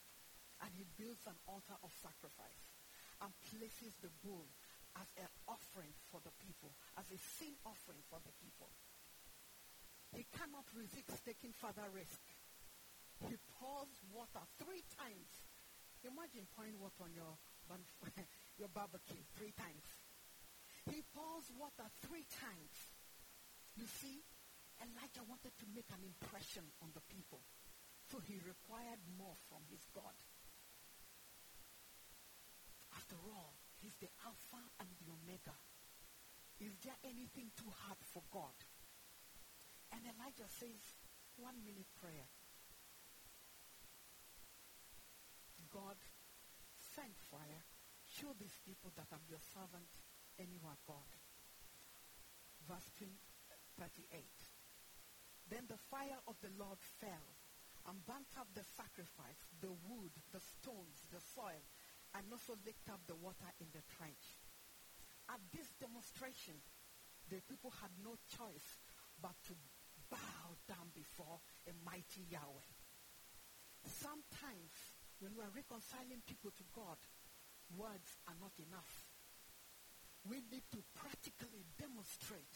and 0.64 0.72
he 0.72 0.84
builds 0.96 1.24
an 1.28 1.36
altar 1.44 1.76
of 1.84 1.92
sacrifice 2.00 2.72
and 3.20 3.32
places 3.52 3.96
the 4.00 4.12
bull 4.24 4.48
as 5.00 5.08
an 5.18 5.30
offering 5.48 5.92
for 6.10 6.22
the 6.22 6.34
people, 6.38 6.70
as 6.98 7.06
a 7.10 7.18
sin 7.38 7.54
offering 7.66 8.02
for 8.06 8.22
the 8.22 8.34
people. 8.38 8.70
He 10.14 10.26
cannot 10.30 10.66
resist 10.74 11.10
taking 11.26 11.50
further 11.50 11.90
risk. 11.90 12.22
He 13.26 13.34
pours 13.58 13.90
water 14.14 14.42
three 14.62 14.86
times. 14.94 15.30
Imagine 16.06 16.46
pouring 16.54 16.78
water 16.78 17.08
on 17.08 17.12
your, 17.16 17.34
your 18.60 18.70
barbecue 18.70 19.24
three 19.34 19.50
times. 19.56 19.82
He 20.86 21.02
pours 21.16 21.48
water 21.56 21.88
three 22.06 22.28
times. 22.38 22.76
You 23.74 23.88
see, 23.88 24.22
Elijah 24.78 25.24
wanted 25.26 25.56
to 25.58 25.66
make 25.74 25.88
an 25.90 26.04
impression 26.04 26.62
on 26.84 26.94
the 26.94 27.02
people. 27.10 27.42
So 28.12 28.20
he 28.22 28.38
required 28.44 29.00
more 29.16 29.34
from 29.48 29.64
his 29.72 29.82
God. 29.90 30.14
After 32.94 33.16
all, 33.32 33.56
he's 33.84 34.00
the 34.00 34.08
Alpha 34.24 34.64
and 34.80 34.88
the 34.96 35.12
Omega. 35.12 35.52
Is 36.56 36.72
there 36.80 36.96
anything 37.04 37.52
too 37.52 37.68
hard 37.84 38.00
for 38.00 38.24
God? 38.32 38.56
And 39.92 40.00
Elijah 40.08 40.48
says, 40.48 40.80
one 41.36 41.60
minute 41.60 41.92
prayer. 42.00 42.24
God, 45.68 46.00
send 46.96 47.12
fire. 47.28 47.62
Show 48.08 48.32
these 48.40 48.56
people 48.64 48.94
that 48.96 49.10
I'm 49.12 49.26
your 49.28 49.42
servant 49.52 49.92
and 50.40 50.48
you 50.48 50.62
are 50.64 50.80
God. 50.88 51.10
Verse 52.64 52.88
uh, 53.04 53.84
38. 53.84 54.24
Then 55.50 55.68
the 55.68 55.82
fire 55.90 56.22
of 56.24 56.40
the 56.40 56.54
Lord 56.56 56.78
fell 57.02 57.28
and 57.90 58.00
burnt 58.06 58.32
up 58.40 58.48
the 58.54 58.64
sacrifice, 58.64 59.44
the 59.60 59.74
wood, 59.90 60.14
the 60.32 60.40
stones, 60.40 61.04
the 61.12 61.20
soil, 61.20 61.60
and 62.14 62.22
also 62.30 62.54
licked 62.62 62.88
up 62.90 63.02
the 63.06 63.18
water 63.18 63.50
in 63.60 63.66
the 63.74 63.82
trench. 63.98 64.40
At 65.28 65.40
this 65.50 65.66
demonstration, 65.80 66.54
the 67.28 67.42
people 67.48 67.72
had 67.80 67.90
no 68.04 68.14
choice 68.28 68.78
but 69.18 69.34
to 69.50 69.54
bow 70.10 70.54
down 70.68 70.92
before 70.94 71.40
a 71.66 71.72
mighty 71.82 72.22
Yahweh. 72.28 72.70
Sometimes 73.84 74.72
when 75.18 75.34
we 75.34 75.42
are 75.42 75.52
reconciling 75.54 76.22
people 76.28 76.52
to 76.54 76.64
God, 76.76 77.00
words 77.74 78.20
are 78.28 78.38
not 78.38 78.52
enough. 78.60 79.08
We 80.28 80.40
need 80.52 80.64
to 80.72 80.80
practically 80.94 81.64
demonstrate 81.76 82.54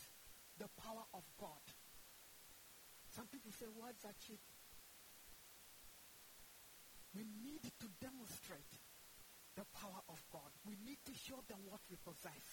the 0.56 0.68
power 0.80 1.04
of 1.12 1.24
God. 1.40 1.64
Some 3.14 3.26
people 3.28 3.52
say 3.52 3.66
words 3.68 4.04
are 4.04 4.16
cheap. 4.26 4.40
We 7.16 7.24
need 7.24 7.64
to 7.64 7.88
demonstrate 8.00 8.72
the 9.58 9.66
power 9.74 9.98
of 10.08 10.22
God. 10.30 10.54
We 10.64 10.78
need 10.86 11.02
to 11.06 11.12
show 11.18 11.42
them 11.50 11.58
what 11.66 11.80
we 11.90 11.96
possess. 11.98 12.46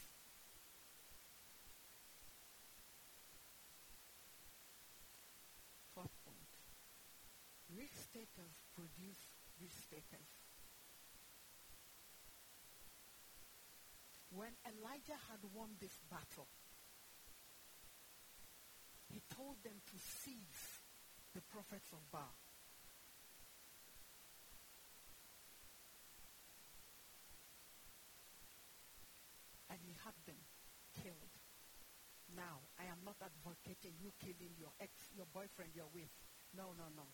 Fourth 5.94 6.18
point. 6.26 6.50
Risk 7.78 8.10
takers 8.12 8.58
produce 8.74 9.22
risk 9.62 9.86
takers. 9.94 10.34
When 14.34 14.52
Elijah 14.66 15.22
had 15.30 15.40
won 15.54 15.78
this 15.80 16.02
battle, 16.10 16.50
he 19.14 19.22
told 19.30 19.62
them 19.64 19.78
to 19.78 19.96
seize 19.96 20.82
the 21.36 21.42
prophets 21.54 21.94
of 21.94 22.00
Baal. 22.12 22.34
And 29.70 29.80
he 29.84 29.96
had 30.04 30.14
them 30.26 30.40
killed. 31.04 31.36
Now, 32.36 32.68
I 32.76 32.92
am 32.92 33.00
not 33.08 33.16
advocating 33.24 33.96
you 33.96 34.12
killing 34.20 34.52
your 34.60 34.76
ex, 34.84 34.92
your 35.16 35.28
boyfriend 35.32 35.72
you're 35.72 35.92
with. 35.96 36.12
No, 36.52 36.76
no, 36.76 36.92
no. 36.92 37.08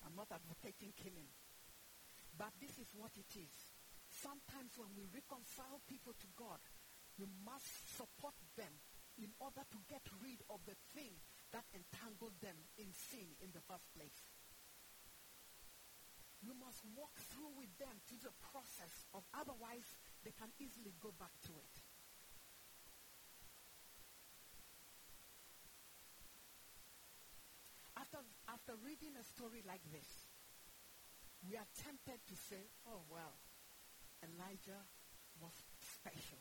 I'm 0.00 0.16
not 0.16 0.32
advocating 0.32 0.96
killing. 0.96 1.28
But 2.32 2.56
this 2.56 2.72
is 2.80 2.88
what 2.96 3.12
it 3.20 3.28
is. 3.36 3.52
Sometimes 4.08 4.72
when 4.80 4.88
we 4.96 5.04
reconcile 5.12 5.84
people 5.84 6.16
to 6.16 6.28
God, 6.36 6.60
you 7.20 7.28
must 7.44 7.68
support 7.96 8.34
them 8.56 8.72
in 9.20 9.28
order 9.40 9.60
to 9.60 9.78
get 9.88 10.02
rid 10.24 10.40
of 10.48 10.64
the 10.64 10.76
thing 10.96 11.12
that 11.52 11.68
entangled 11.76 12.36
them 12.40 12.56
in 12.80 12.88
sin 13.12 13.28
in 13.44 13.52
the 13.52 13.60
first 13.68 13.84
place. 13.92 14.32
You 16.40 16.56
must 16.58 16.80
walk 16.96 17.12
through 17.30 17.54
with 17.60 17.70
them 17.78 17.92
through 18.08 18.24
the 18.24 18.34
process 18.50 19.06
of 19.14 19.22
otherwise 19.36 19.86
they 20.24 20.32
can 20.32 20.50
easily 20.58 20.96
go 20.98 21.12
back 21.14 21.30
to 21.46 21.52
it. 21.54 21.74
After, 27.94 28.18
after 28.62 28.78
reading 28.86 29.10
a 29.18 29.26
story 29.26 29.58
like 29.66 29.82
this, 29.90 30.06
we 31.42 31.58
are 31.58 31.66
tempted 31.82 32.22
to 32.30 32.36
say, 32.46 32.62
oh, 32.86 33.02
well, 33.10 33.34
Elijah 34.22 34.86
was 35.42 35.50
special. 35.82 36.38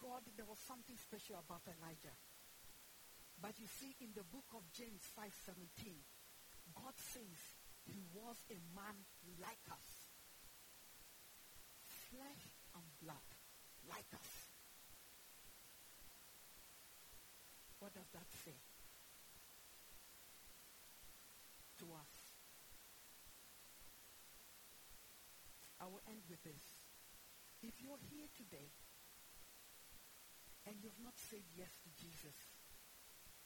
God, 0.00 0.24
there 0.32 0.48
was 0.48 0.56
something 0.64 0.96
special 0.96 1.36
about 1.36 1.60
Elijah. 1.68 2.16
But 3.36 3.60
you 3.60 3.68
see, 3.68 4.00
in 4.00 4.16
the 4.16 4.24
book 4.24 4.48
of 4.56 4.64
James 4.72 5.04
5.17, 5.12 5.92
God 6.72 6.96
says 6.96 7.36
he 7.84 8.00
was 8.16 8.40
a 8.48 8.56
man 8.72 8.96
like 9.36 9.60
us. 9.68 9.88
Flesh 12.08 12.44
and 12.72 12.86
blood, 13.04 13.28
like 13.92 14.08
us. 14.16 14.32
What 17.76 17.92
does 17.92 18.08
that 18.16 18.28
say 18.40 18.56
us? 21.94 22.10
I 25.80 25.86
will 25.86 26.02
end 26.08 26.24
with 26.28 26.42
this. 26.42 26.64
If 27.62 27.78
you're 27.82 28.00
here 28.10 28.26
today 28.36 28.72
and 30.66 30.76
you've 30.82 30.98
not 31.02 31.14
said 31.16 31.44
yes 31.54 31.70
to 31.84 31.90
Jesus, 31.94 32.36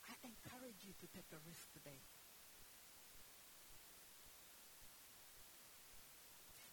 I 0.07 0.15
encourage 0.25 0.81
you 0.87 0.95
to 0.95 1.07
take 1.11 1.29
a 1.35 1.41
risk 1.45 1.69
today. 1.75 2.01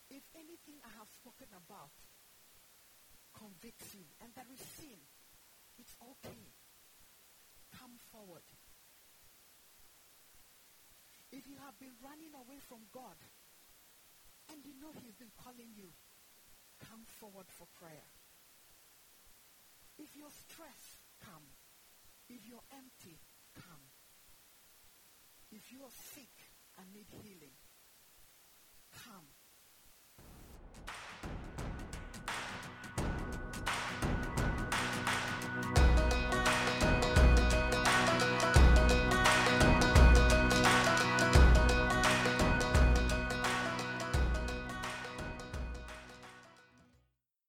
If 0.10 0.24
anything 0.34 0.80
I 0.88 0.92
have 0.98 1.12
spoken 1.12 1.52
about 1.52 1.92
convicts 3.36 3.94
you 3.94 4.08
and 4.24 4.32
there 4.34 4.48
is 4.50 4.62
sin, 4.80 4.98
it's 5.78 5.94
okay. 6.00 6.48
Come 7.76 8.00
forward. 8.12 8.46
If 11.38 11.46
you 11.46 11.62
have 11.62 11.78
been 11.78 11.94
running 12.02 12.34
away 12.34 12.58
from 12.66 12.82
God 12.90 13.14
and 14.50 14.58
you 14.66 14.74
know 14.82 14.90
He's 15.06 15.14
been 15.14 15.30
calling 15.38 15.70
you, 15.78 15.94
come 16.82 17.06
forward 17.22 17.46
for 17.46 17.70
prayer. 17.78 18.10
If 20.00 20.18
you're 20.18 20.34
stressed, 20.34 20.98
come. 21.22 21.46
If 22.28 22.42
you're 22.50 22.66
empty, 22.74 23.22
come. 23.54 23.86
If 25.52 25.72
you 25.72 25.86
are 25.86 25.94
sick 26.18 26.34
and 26.82 26.90
need 26.90 27.06
healing, 27.22 27.54
come. 29.06 29.30